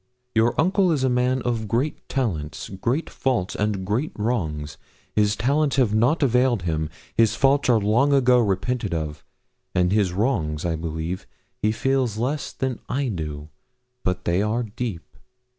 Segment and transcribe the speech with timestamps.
[0.33, 4.79] Your uncle is a man of great talents, great faults, and great wrongs.
[5.13, 9.23] His talents have not availed him; his faults are long ago repented of;
[9.75, 11.27] and his wrongs I believe
[11.61, 13.49] he feels less than I do,
[14.03, 15.05] but they are deep.